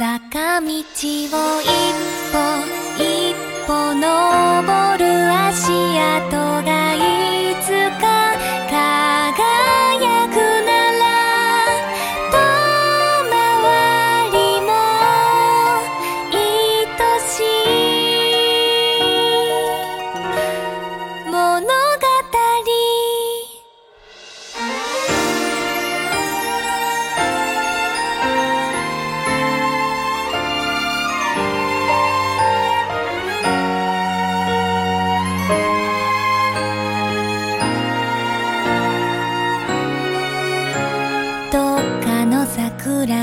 [0.00, 0.82] 坂道を一
[2.32, 2.89] 歩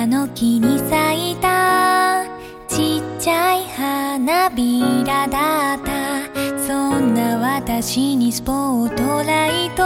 [0.08, 2.24] の木に咲いた。
[2.68, 6.28] ちっちゃい花びらだった。
[6.66, 9.84] そんな私にスポットライト。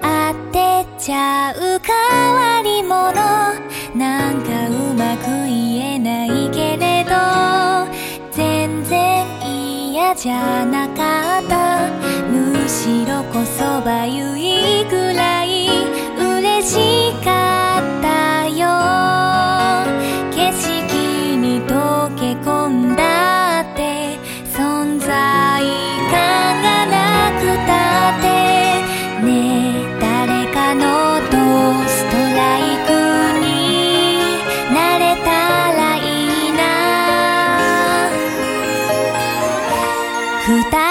[0.00, 3.12] 当てちゃう変わり者。
[3.96, 7.10] なんかうまく言えないけれど。
[8.30, 9.26] 全然
[9.92, 11.90] 嫌じゃなかった。
[12.30, 15.01] むしろこそばゆいく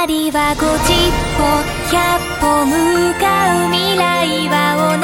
[0.05, 0.65] りは50
[1.37, 1.43] 歩
[1.89, 1.99] 100
[2.39, 2.71] 歩向
[3.19, 3.25] か
[3.67, 4.97] う未来は同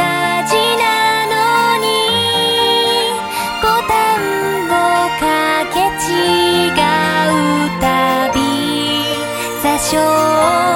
[0.48, 0.86] じな
[1.28, 1.38] の
[1.84, 1.86] に。
[3.62, 4.74] ボタンを
[5.20, 5.22] か
[5.74, 6.74] け違う
[7.80, 7.86] た
[8.34, 8.36] び。
[9.62, 10.67] 座礁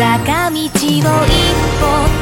[0.00, 0.70] 坂道を一
[1.78, 2.19] 歩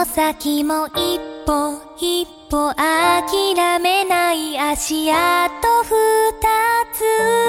[0.00, 5.16] の先も一歩一歩諦めない足跡
[5.84, 5.92] 二
[6.94, 7.39] つ。